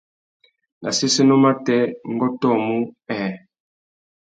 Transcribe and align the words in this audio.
Nà 0.81 0.89
séssénô 0.99 1.35
matê, 1.43 1.77
ngu 2.11 2.25
ôtōmú 2.29 2.77
nhêê. 3.07 3.31